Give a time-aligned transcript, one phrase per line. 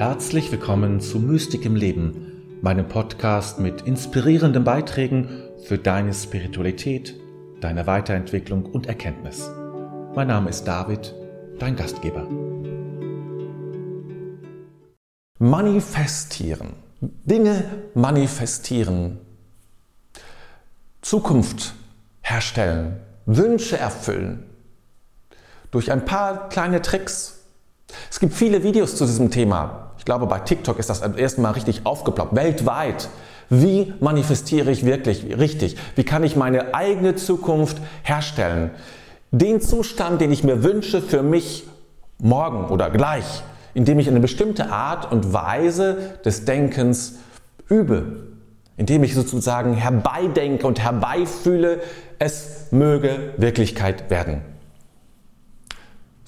[0.00, 5.28] Herzlich willkommen zu Mystik im Leben, meinem Podcast mit inspirierenden Beiträgen
[5.66, 7.14] für deine Spiritualität,
[7.60, 9.50] deine Weiterentwicklung und Erkenntnis.
[10.14, 11.14] Mein Name ist David,
[11.58, 12.26] dein Gastgeber.
[15.38, 16.76] Manifestieren.
[17.02, 19.18] Dinge manifestieren.
[21.02, 21.74] Zukunft
[22.22, 22.96] herstellen.
[23.26, 24.44] Wünsche erfüllen.
[25.70, 27.40] Durch ein paar kleine Tricks.
[28.08, 29.88] Es gibt viele Videos zu diesem Thema.
[30.00, 32.34] Ich glaube, bei TikTok ist das am ersten Mal richtig aufgeploppt.
[32.34, 33.10] Weltweit.
[33.50, 35.76] Wie manifestiere ich wirklich richtig?
[35.94, 38.70] Wie kann ich meine eigene Zukunft herstellen?
[39.30, 41.64] Den Zustand, den ich mir wünsche für mich
[42.16, 43.42] morgen oder gleich,
[43.74, 47.16] indem ich eine bestimmte Art und Weise des Denkens
[47.68, 48.22] übe,
[48.78, 51.82] indem ich sozusagen herbeidenke und herbeifühle,
[52.18, 54.40] es möge Wirklichkeit werden.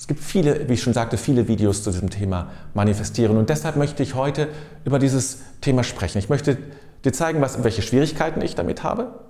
[0.02, 3.76] Es gibt viele, wie ich schon sagte, viele Videos zu diesem Thema manifestieren und deshalb
[3.76, 4.48] möchte ich heute
[4.84, 6.18] über dieses Thema sprechen.
[6.18, 6.58] Ich möchte
[7.04, 9.20] dir zeigen, was, welche Schwierigkeiten ich damit habe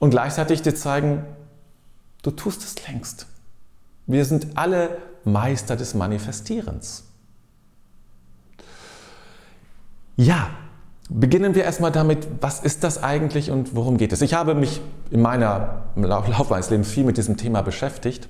[0.00, 1.24] und gleichzeitig dir zeigen,
[2.24, 3.28] du tust es längst.
[4.08, 7.04] Wir sind alle Meister des Manifestierens.
[10.16, 10.50] Ja,
[11.08, 14.20] beginnen wir erstmal damit, was ist das eigentlich und worum geht es?
[14.20, 14.80] Ich habe mich
[15.12, 18.28] in meiner im meines Lebens viel mit diesem Thema beschäftigt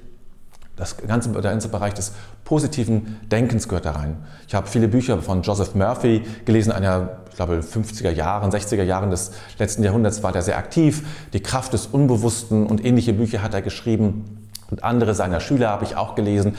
[0.76, 2.12] das ganze, der ganze Bereich des
[2.44, 4.16] positiven Denkens gehört da rein.
[4.46, 9.10] Ich habe viele Bücher von Joseph Murphy gelesen, einer, ich glaube, 50er Jahren, 60er Jahren
[9.10, 11.02] des letzten Jahrhunderts war der sehr aktiv.
[11.32, 14.48] Die Kraft des Unbewussten und ähnliche Bücher hat er geschrieben.
[14.70, 16.56] Und andere seiner Schüler habe ich auch gelesen.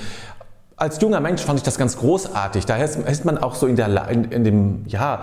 [0.78, 2.66] Als junger Mensch fand ich das ganz großartig.
[2.66, 5.22] Da ist man auch so in, der, in, in dem, ja,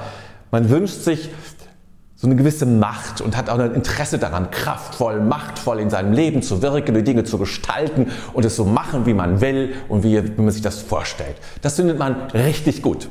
[0.50, 1.30] man wünscht sich
[2.16, 6.42] so eine gewisse Macht und hat auch ein Interesse daran, kraftvoll, machtvoll in seinem Leben
[6.42, 10.22] zu wirken, die Dinge zu gestalten und es so machen, wie man will und wie,
[10.36, 11.36] wie man sich das vorstellt.
[11.62, 13.08] Das findet man richtig gut.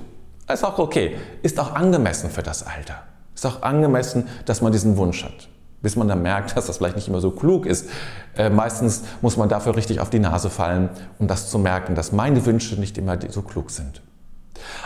[0.51, 1.17] Ist auch okay.
[1.41, 3.03] Ist auch angemessen für das Alter.
[3.35, 5.49] Ist auch angemessen, dass man diesen Wunsch hat.
[5.81, 7.89] Bis man dann merkt, dass das vielleicht nicht immer so klug ist.
[8.37, 10.89] Äh, meistens muss man dafür richtig auf die Nase fallen,
[11.19, 14.01] um das zu merken, dass meine Wünsche nicht immer so klug sind.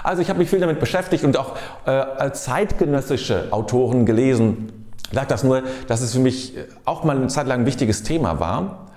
[0.04, 1.56] Also ich habe mich viel damit beschäftigt und auch
[1.86, 4.88] äh, zeitgenössische Autoren gelesen.
[5.10, 6.54] Ich sage das nur, dass es für mich
[6.86, 8.88] auch mal eine Zeit lang ein wichtiges Thema war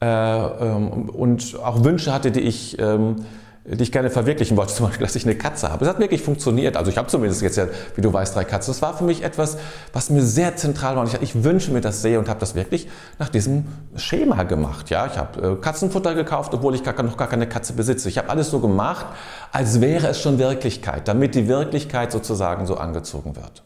[0.00, 3.24] äh, ähm, und auch Wünsche hatte, die ich ähm,
[3.64, 5.84] die ich gerne verwirklichen wollte, zum Beispiel, dass ich eine Katze habe.
[5.84, 6.76] Es hat wirklich funktioniert.
[6.76, 8.72] Also ich habe zumindest jetzt ja, wie du weißt, drei Katzen.
[8.72, 9.56] Das war für mich etwas,
[9.92, 11.02] was mir sehr zentral war.
[11.02, 14.90] Und ich, ich wünsche mir das sehr und habe das wirklich nach diesem Schema gemacht.
[14.90, 18.08] Ja, ich habe äh, Katzenfutter gekauft, obwohl ich gar, noch gar keine Katze besitze.
[18.08, 19.06] Ich habe alles so gemacht,
[19.52, 23.62] als wäre es schon Wirklichkeit, damit die Wirklichkeit sozusagen so angezogen wird.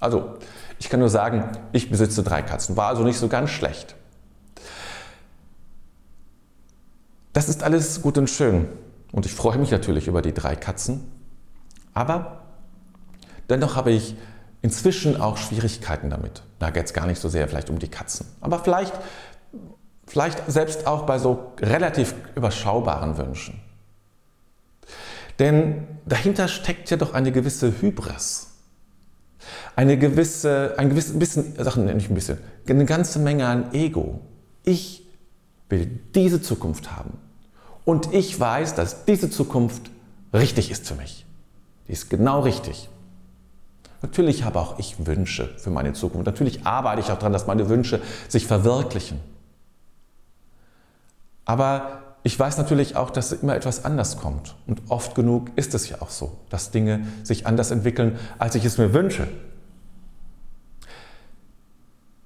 [0.00, 0.34] Also,
[0.78, 2.76] ich kann nur sagen, ich besitze drei Katzen.
[2.76, 3.96] War also nicht so ganz schlecht.
[7.32, 8.68] Das ist alles gut und schön.
[9.12, 11.10] Und ich freue mich natürlich über die drei Katzen.
[11.94, 12.42] Aber
[13.48, 14.14] dennoch habe ich
[14.62, 16.42] inzwischen auch Schwierigkeiten damit.
[16.58, 18.26] Da geht es gar nicht so sehr vielleicht um die Katzen.
[18.40, 18.92] Aber vielleicht,
[20.06, 23.60] vielleicht selbst auch bei so relativ überschaubaren Wünschen.
[25.38, 28.48] Denn dahinter steckt ja doch eine gewisse Hybris.
[29.76, 34.20] Eine gewisse, ein gewisses bisschen, Sachen nicht ein bisschen, eine ganze Menge an Ego.
[34.64, 35.06] Ich
[35.68, 37.18] will diese Zukunft haben.
[37.88, 39.90] Und ich weiß, dass diese Zukunft
[40.34, 41.24] richtig ist für mich.
[41.86, 42.90] Die ist genau richtig.
[44.02, 46.26] Natürlich habe auch ich Wünsche für meine Zukunft.
[46.26, 49.18] Natürlich arbeite ich auch daran, dass meine Wünsche sich verwirklichen.
[51.46, 54.54] Aber ich weiß natürlich auch, dass immer etwas anders kommt.
[54.66, 58.66] Und oft genug ist es ja auch so, dass Dinge sich anders entwickeln, als ich
[58.66, 59.28] es mir wünsche.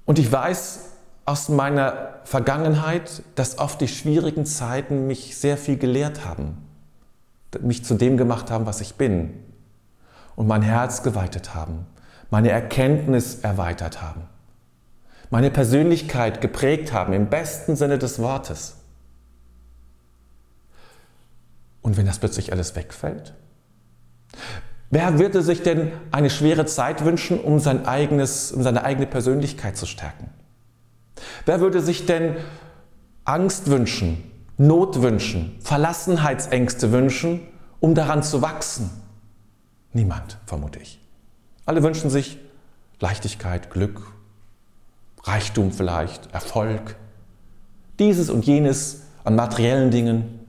[0.07, 0.92] Und ich weiß
[1.25, 6.59] aus meiner Vergangenheit, dass oft die schwierigen Zeiten mich sehr viel gelehrt haben,
[7.61, 9.35] mich zu dem gemacht haben, was ich bin
[10.37, 11.87] und mein Herz geweitet haben,
[12.31, 14.23] meine Erkenntnis erweitert haben,
[15.31, 18.77] meine Persönlichkeit geprägt haben im besten Sinne des Wortes.
[21.83, 23.35] Und wenn das plötzlich alles wegfällt?
[24.91, 29.77] Wer würde sich denn eine schwere Zeit wünschen, um, sein eigenes, um seine eigene Persönlichkeit
[29.77, 30.31] zu stärken?
[31.45, 32.37] Wer würde sich denn
[33.25, 37.41] Angst wünschen, Not wünschen, Verlassenheitsängste wünschen,
[37.81, 38.91] um daran zu wachsen?
[39.93, 41.01] Niemand, vermute ich.
[41.67, 42.39] Alle wünschen sich
[43.01, 44.03] Leichtigkeit, Glück,
[45.25, 46.97] Reichtum vielleicht, Erfolg,
[47.99, 50.41] dieses und jenes an materiellen Dingen,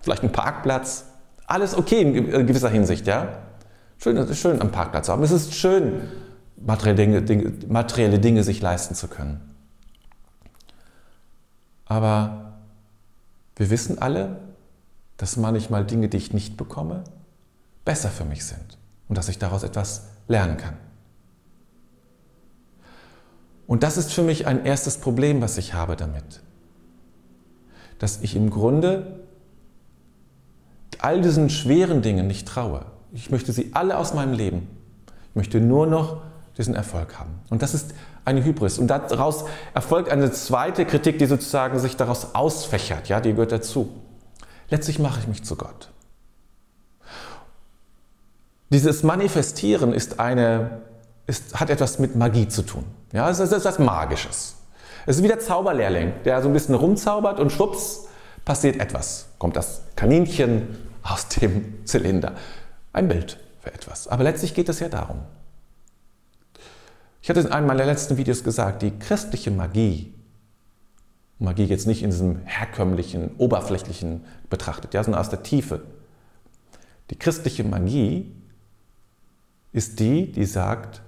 [0.00, 1.06] vielleicht ein Parkplatz,
[1.46, 3.38] alles okay in gewisser Hinsicht, ja?
[3.98, 5.22] Schön, es ist schön, am Parkplatz zu haben.
[5.22, 6.02] Es ist schön,
[6.56, 9.51] materielle Dinge, Dinge, materielle Dinge sich leisten zu können.
[11.92, 12.54] Aber
[13.54, 14.38] wir wissen alle,
[15.18, 17.04] dass manchmal Dinge, die ich nicht bekomme,
[17.84, 18.78] besser für mich sind
[19.10, 20.78] und dass ich daraus etwas lernen kann.
[23.66, 26.40] Und das ist für mich ein erstes Problem, was ich habe damit.
[27.98, 29.20] Dass ich im Grunde
[30.98, 32.86] all diesen schweren Dingen nicht traue.
[33.12, 34.66] Ich möchte sie alle aus meinem Leben.
[35.28, 36.22] Ich möchte nur noch
[36.62, 37.40] diesen Erfolg haben.
[37.50, 37.92] Und das ist
[38.24, 38.78] eine Hybris.
[38.78, 39.44] Und daraus
[39.74, 43.08] erfolgt eine zweite Kritik, die sozusagen sich daraus ausfächert.
[43.08, 43.88] Ja, die gehört dazu.
[44.70, 45.90] Letztlich mache ich mich zu Gott.
[48.70, 50.82] Dieses Manifestieren ist eine,
[51.26, 52.84] ist, hat etwas mit Magie zu tun.
[53.12, 54.54] Ja, es ist etwas Magisches.
[55.04, 58.06] Es ist wie der Zauberlehrling, der so ein bisschen rumzaubert und schwupps,
[58.44, 59.26] passiert etwas.
[59.38, 62.32] Kommt das Kaninchen aus dem Zylinder.
[62.92, 64.08] Ein Bild für etwas.
[64.08, 65.18] Aber letztlich geht es ja darum.
[67.22, 70.12] Ich hatte in einem meiner letzten Videos gesagt, die christliche Magie,
[71.38, 75.82] Magie jetzt nicht in diesem herkömmlichen, oberflächlichen betrachtet, ja, sondern aus der Tiefe.
[77.10, 78.34] Die christliche Magie
[79.72, 81.00] ist die, die sagt,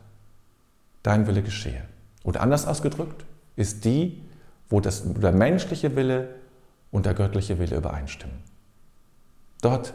[1.02, 1.82] dein Wille geschehe.
[2.22, 3.24] Oder anders ausgedrückt,
[3.56, 4.22] ist die,
[4.68, 6.28] wo, das, der menschliche Wille
[6.92, 8.36] und der göttliche Wille übereinstimmen.
[9.60, 9.94] Dort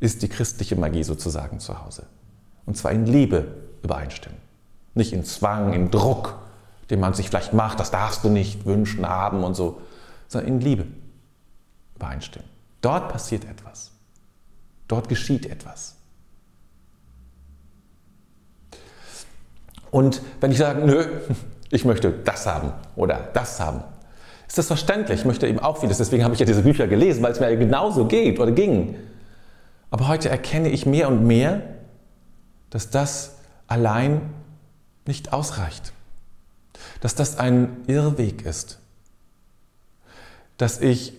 [0.00, 2.06] ist die christliche Magie sozusagen zu Hause.
[2.64, 4.49] Und zwar in Liebe übereinstimmen.
[5.00, 6.34] Nicht in Zwang, in Druck,
[6.90, 9.80] den man sich vielleicht macht, das darfst du nicht wünschen, haben und so,
[10.28, 10.86] sondern in Liebe
[11.96, 12.46] übereinstimmen.
[12.82, 13.92] Dort passiert etwas.
[14.88, 15.96] Dort geschieht etwas.
[19.90, 21.06] Und wenn ich sage, nö,
[21.70, 23.82] ich möchte das haben oder das haben,
[24.46, 25.20] ist das verständlich.
[25.20, 25.96] Ich möchte eben auch vieles.
[25.96, 28.96] Deswegen habe ich ja diese Bücher gelesen, weil es mir genauso geht oder ging.
[29.90, 31.62] Aber heute erkenne ich mehr und mehr,
[32.68, 33.36] dass das
[33.66, 34.20] allein
[35.10, 35.92] nicht ausreicht.
[37.00, 38.78] Dass das ein Irrweg ist.
[40.56, 41.12] Dass ich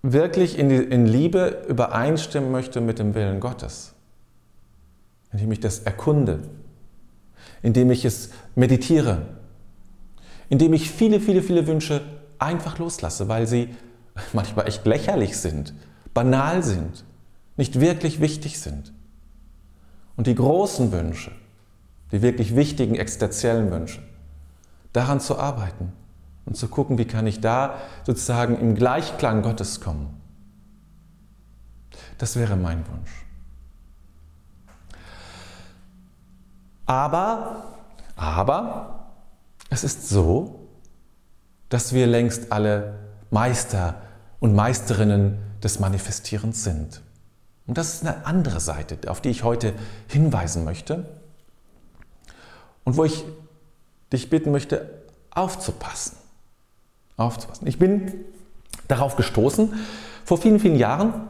[0.00, 3.94] wirklich in, die, in Liebe übereinstimmen möchte mit dem Willen Gottes.
[5.32, 6.48] Indem ich das erkunde,
[7.62, 9.26] indem ich es meditiere,
[10.48, 12.02] indem ich viele, viele, viele Wünsche
[12.38, 13.74] einfach loslasse, weil sie
[14.32, 15.74] manchmal echt lächerlich sind,
[16.12, 17.04] banal sind,
[17.56, 18.92] nicht wirklich wichtig sind.
[20.16, 21.32] Und die großen Wünsche,
[22.12, 24.02] die wirklich wichtigen existenziellen Wünsche,
[24.92, 25.92] daran zu arbeiten
[26.46, 30.20] und zu gucken, wie kann ich da sozusagen im Gleichklang Gottes kommen.
[32.18, 33.24] Das wäre mein Wunsch.
[36.86, 37.64] Aber,
[38.16, 39.10] aber,
[39.70, 40.68] es ist so,
[41.70, 42.98] dass wir längst alle
[43.30, 43.96] Meister
[44.38, 47.00] und Meisterinnen des Manifestierens sind.
[47.66, 49.72] Und das ist eine andere Seite, auf die ich heute
[50.06, 51.06] hinweisen möchte
[52.84, 53.24] und wo ich
[54.12, 56.16] dich bitten möchte, aufzupassen.
[57.16, 57.66] Aufzupassen.
[57.66, 58.12] Ich bin
[58.88, 59.72] darauf gestoßen,
[60.24, 61.28] vor vielen, vielen Jahren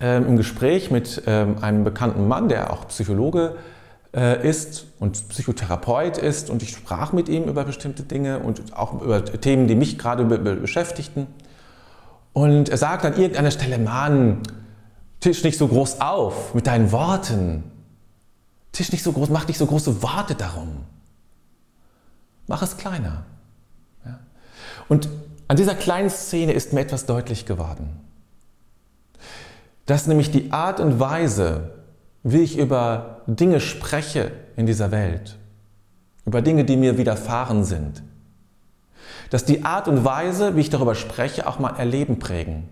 [0.00, 3.56] äh, im Gespräch mit äh, einem bekannten Mann, der auch Psychologe
[4.14, 9.00] äh, ist und Psychotherapeut ist und ich sprach mit ihm über bestimmte Dinge und auch
[9.02, 11.26] über Themen, die mich gerade beschäftigten.
[12.32, 14.42] Und er sagt an irgendeiner Stelle, Mann,
[15.20, 17.64] Tisch nicht so groß auf mit deinen Worten.
[18.76, 20.84] Tisch nicht so groß, mach nicht so große Worte darum.
[22.46, 23.24] Mach es kleiner.
[24.04, 24.18] Ja?
[24.88, 25.08] Und
[25.48, 27.88] an dieser kleinen Szene ist mir etwas deutlich geworden.
[29.86, 31.70] Dass nämlich die Art und Weise,
[32.22, 35.38] wie ich über Dinge spreche in dieser Welt,
[36.26, 38.02] über Dinge, die mir widerfahren sind,
[39.30, 42.68] dass die Art und Weise, wie ich darüber spreche, auch mein Erleben prägen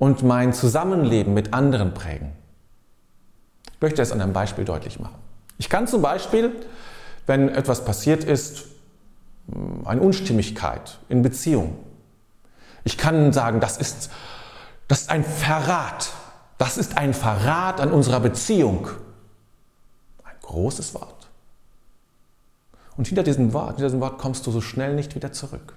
[0.00, 2.32] und mein Zusammenleben mit anderen prägen.
[3.82, 5.16] Ich möchte es an einem Beispiel deutlich machen.
[5.58, 6.52] Ich kann zum Beispiel,
[7.26, 8.66] wenn etwas passiert ist,
[9.84, 11.76] eine Unstimmigkeit in Beziehung.
[12.84, 14.12] Ich kann sagen, das ist,
[14.86, 16.10] das ist ein Verrat.
[16.58, 18.86] Das ist ein Verrat an unserer Beziehung.
[20.22, 21.28] Ein großes Wort.
[22.96, 25.74] Und hinter diesem Wort, hinter diesem Wort kommst du so schnell nicht wieder zurück.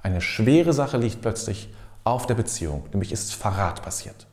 [0.00, 4.28] Eine schwere Sache liegt plötzlich auf der Beziehung, nämlich ist Verrat passiert.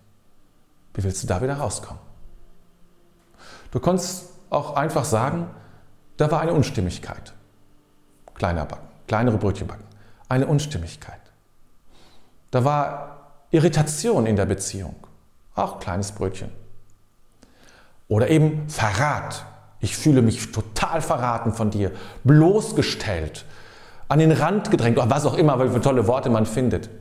[0.94, 2.13] Wie willst du da wieder rauskommen?
[3.74, 5.48] Du kannst auch einfach sagen,
[6.18, 7.34] da war eine Unstimmigkeit.
[8.36, 9.86] Kleiner Backen, kleinere Brötchen backen.
[10.30, 11.20] Eine Unstimmigkeit.
[12.52, 14.94] Da war Irritation in der Beziehung.
[15.56, 16.52] Auch kleines Brötchen.
[18.08, 19.44] Oder eben Verrat.
[19.80, 23.44] Ich fühle mich total verraten von dir, bloßgestellt,
[24.08, 26.92] an den Rand gedrängt, oder was auch immer, welche tolle Worte man findet.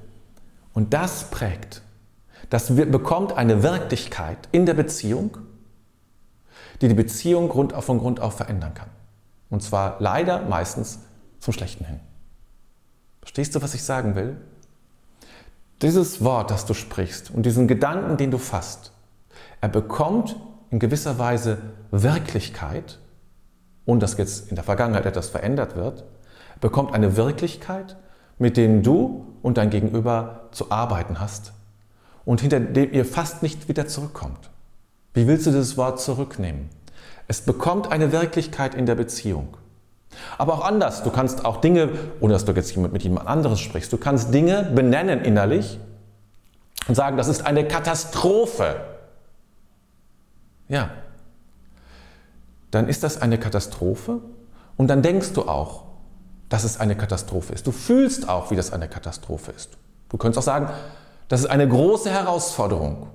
[0.72, 1.82] Und das prägt.
[2.48, 5.36] Das bekommt eine Wirklichkeit in der Beziehung,
[6.82, 8.88] die die Beziehung Grund auf, von Grund auf verändern kann.
[9.50, 10.98] Und zwar leider meistens
[11.38, 12.00] zum Schlechten hin.
[13.20, 14.36] Verstehst du, was ich sagen will?
[15.80, 18.92] Dieses Wort, das du sprichst und diesen Gedanken, den du fasst,
[19.60, 20.36] Er bekommt
[20.70, 21.58] in gewisser Weise
[21.90, 22.98] Wirklichkeit,
[23.84, 26.04] und dass jetzt in der Vergangenheit etwas verändert wird,
[26.60, 27.96] bekommt eine Wirklichkeit,
[28.38, 31.52] mit denen du und dein Gegenüber zu arbeiten hast
[32.24, 34.50] und hinter dem ihr fast nicht wieder zurückkommt.
[35.14, 36.70] Wie willst du dieses Wort zurücknehmen?
[37.28, 39.56] Es bekommt eine Wirklichkeit in der Beziehung.
[40.38, 41.02] Aber auch anders.
[41.02, 41.90] Du kannst auch Dinge,
[42.20, 45.78] ohne dass du jetzt mit jemand anderes sprichst, du kannst Dinge benennen innerlich
[46.88, 48.76] und sagen, das ist eine Katastrophe.
[50.68, 50.90] Ja.
[52.70, 54.20] Dann ist das eine Katastrophe
[54.76, 55.84] und dann denkst du auch,
[56.48, 57.66] dass es eine Katastrophe ist.
[57.66, 59.78] Du fühlst auch, wie das eine Katastrophe ist.
[60.08, 60.70] Du könntest auch sagen,
[61.28, 63.08] das ist eine große Herausforderung.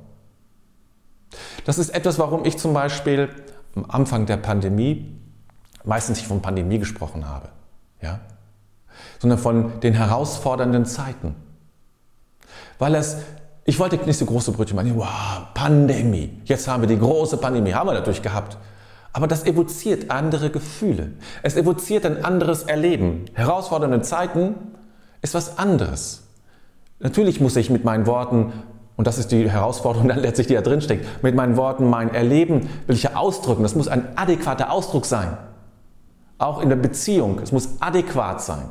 [1.66, 3.30] Das ist etwas, warum ich zum Beispiel
[3.76, 5.14] am Anfang der Pandemie
[5.84, 7.50] meistens nicht von Pandemie gesprochen habe,
[8.02, 8.20] ja?
[9.20, 11.36] sondern von den herausfordernden Zeiten.
[12.80, 13.18] Weil es,
[13.66, 17.74] ich wollte nicht so große Brötchen machen, wow, Pandemie, jetzt haben wir die große Pandemie,
[17.74, 18.58] haben wir natürlich gehabt.
[19.14, 21.14] Aber das evoziert andere Gefühle.
[21.42, 23.26] Es evoziert ein anderes Erleben.
[23.34, 24.56] Herausfordernde Zeiten
[25.22, 26.24] ist was anderes.
[27.00, 28.54] Natürlich muss ich mit meinen Worten,
[28.98, 32.14] und das ist die Herausforderung dann letztlich, die da drin steckt, mit meinen Worten mein
[32.14, 33.64] Erleben will ich ja ausdrücken.
[33.64, 35.38] Das muss ein adäquater Ausdruck sein.
[36.40, 37.40] Auch in der Beziehung.
[37.42, 38.66] Es muss adäquat sein.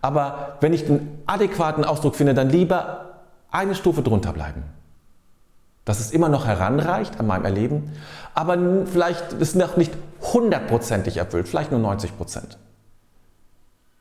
[0.00, 4.62] Aber wenn ich einen adäquaten Ausdruck finde, dann lieber eine Stufe drunter bleiben.
[5.84, 7.92] Dass es immer noch heranreicht an meinem Erleben,
[8.34, 8.56] aber
[8.86, 9.92] vielleicht ist noch nicht
[10.32, 12.58] hundertprozentig erfüllt, vielleicht nur 90 Prozent.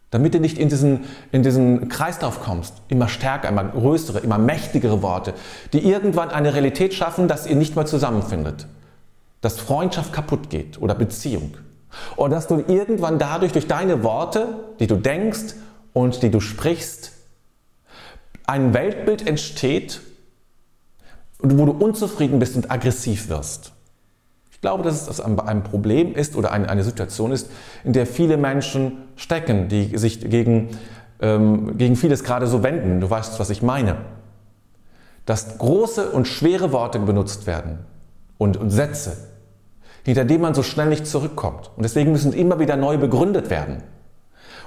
[0.09, 5.01] Damit du nicht in diesen, in diesen Kreislauf kommst, immer stärker, immer größere, immer mächtigere
[5.01, 5.33] Worte,
[5.73, 8.67] die irgendwann eine Realität schaffen, dass ihr nicht mehr zusammenfindet.
[9.41, 11.55] Dass Freundschaft kaputt geht oder Beziehung.
[12.15, 14.47] Und dass du irgendwann dadurch, durch deine Worte,
[14.79, 15.55] die du denkst
[15.93, 17.11] und die du sprichst,
[18.45, 19.99] ein Weltbild entsteht,
[21.39, 23.73] wo du unzufrieden bist und aggressiv wirst.
[24.57, 27.47] Ich glaube, dass es ein Problem ist oder eine, Situation ist,
[27.83, 30.69] in der viele Menschen stecken, die sich gegen,
[31.21, 32.99] ähm, gegen vieles gerade so wenden.
[32.99, 33.97] Du weißt, was ich meine.
[35.27, 37.85] Dass große und schwere Worte benutzt werden
[38.39, 39.27] und, und Sätze,
[40.03, 41.69] hinter dem man so schnell nicht zurückkommt.
[41.75, 43.83] Und deswegen müssen immer wieder neu begründet werden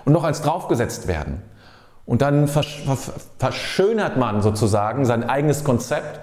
[0.04, 1.42] und noch eins draufgesetzt werden.
[2.06, 6.20] Und dann verschönert man sozusagen sein eigenes Konzept,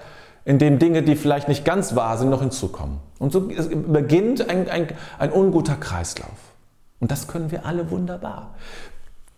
[0.48, 3.00] in dem Dinge, die vielleicht nicht ganz wahr sind, noch hinzukommen.
[3.18, 4.88] Und so beginnt ein, ein,
[5.18, 6.54] ein unguter Kreislauf.
[7.00, 8.54] Und das können wir alle wunderbar.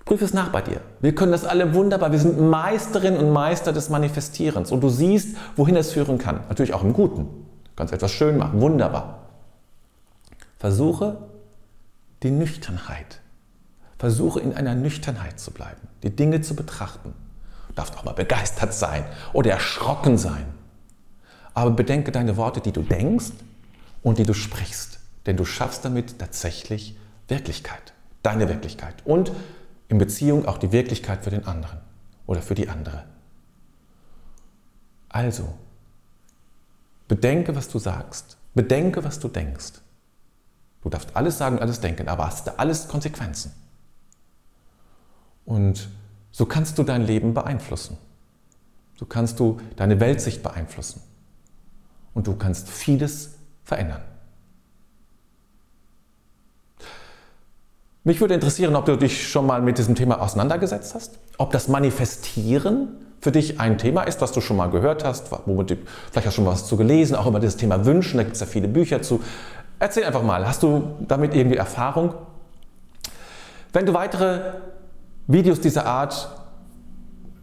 [0.04, 0.80] Prüf es nach bei dir.
[1.00, 2.12] Wir können das alle wunderbar.
[2.12, 4.70] Wir sind Meisterinnen und Meister des Manifestierens.
[4.70, 6.42] Und du siehst, wohin es führen kann.
[6.48, 7.24] Natürlich auch im Guten.
[7.24, 8.60] Du kannst etwas schön machen.
[8.60, 9.18] Wunderbar.
[10.58, 11.16] Versuche
[12.22, 13.20] die Nüchternheit.
[13.98, 17.14] Versuche in einer Nüchternheit zu bleiben, die Dinge zu betrachten.
[17.66, 20.59] Du darfst auch mal begeistert sein oder erschrocken sein.
[21.54, 23.32] Aber bedenke deine Worte, die du denkst
[24.02, 25.00] und die du sprichst.
[25.26, 26.96] Denn du schaffst damit tatsächlich
[27.28, 27.92] Wirklichkeit,
[28.22, 28.94] deine Wirklichkeit.
[29.04, 29.32] Und
[29.88, 31.80] in Beziehung auch die Wirklichkeit für den anderen
[32.26, 33.04] oder für die andere.
[35.08, 35.52] Also,
[37.08, 38.36] bedenke, was du sagst.
[38.54, 39.80] Bedenke, was du denkst.
[40.82, 43.52] Du darfst alles sagen, alles denken, aber hast da alles Konsequenzen.
[45.44, 45.88] Und
[46.30, 47.98] so kannst du dein Leben beeinflussen.
[48.96, 51.02] So kannst du deine Weltsicht beeinflussen.
[52.14, 54.02] Und du kannst vieles verändern.
[58.02, 61.68] Mich würde interessieren, ob du dich schon mal mit diesem Thema auseinandergesetzt hast, ob das
[61.68, 62.88] Manifestieren
[63.20, 65.76] für dich ein Thema ist, was du schon mal gehört hast, womit du,
[66.10, 68.46] vielleicht hast schon was zu gelesen, auch über dieses Thema Wünschen, da gibt es ja
[68.46, 69.22] viele Bücher zu.
[69.78, 72.14] Erzähl einfach mal, hast du damit irgendwie Erfahrung?
[73.74, 74.40] Wenn du weitere
[75.26, 76.30] Videos dieser Art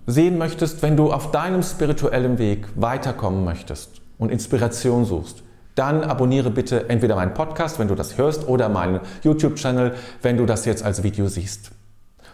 [0.08, 5.44] sehen möchtest, wenn du auf deinem spirituellen Weg weiterkommen möchtest und Inspiration suchst,
[5.76, 9.94] dann abonniere bitte entweder meinen Podcast, wenn du das hörst, oder meinen YouTube-Channel,
[10.24, 11.72] wenn du das jetzt als Video siehst.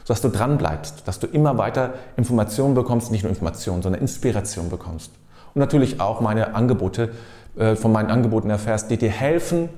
[0.05, 4.69] Sodass du dran bleibst, dass du immer weiter Informationen bekommst, nicht nur Informationen, sondern Inspiration
[4.69, 5.11] bekommst.
[5.53, 7.11] Und natürlich auch meine Angebote,
[7.57, 9.69] äh, von meinen Angeboten erfährst, die dir helfen,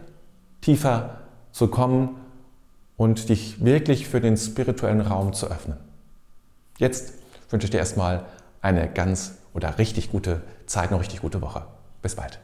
[0.61, 1.17] tiefer
[1.51, 2.17] zu kommen
[2.97, 5.77] und dich wirklich für den spirituellen Raum zu öffnen.
[6.77, 7.13] Jetzt
[7.49, 8.25] wünsche ich dir erstmal
[8.61, 11.63] eine ganz oder richtig gute Zeit, eine richtig gute Woche.
[12.05, 12.37] Bis bald.